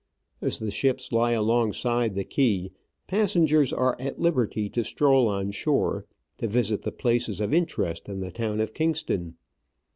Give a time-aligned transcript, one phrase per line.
[0.41, 2.71] As the ships lie alongside the quay,
[3.05, 6.07] passengers are at liberty to stroll on shore
[6.39, 9.35] to visit the places of interest in the town of Kingston.